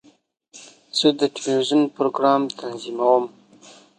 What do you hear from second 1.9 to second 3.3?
پروګرام تنظیموم.